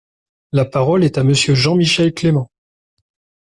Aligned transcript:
La 0.51 0.65
parole 0.65 1.03
est 1.03 1.19
à 1.19 1.23
Monsieur 1.23 1.53
Jean-Michel 1.53 2.11
Clément. 2.15 2.49